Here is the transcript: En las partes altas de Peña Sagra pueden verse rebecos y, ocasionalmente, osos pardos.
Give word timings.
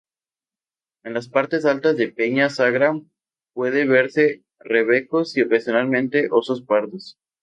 En 1.03 1.13
las 1.13 1.27
partes 1.29 1.63
altas 1.63 1.95
de 1.95 2.07
Peña 2.11 2.49
Sagra 2.49 2.99
pueden 3.53 3.87
verse 3.89 4.43
rebecos 4.59 5.37
y, 5.37 5.43
ocasionalmente, 5.43 6.29
osos 6.31 6.63
pardos. 6.63 7.19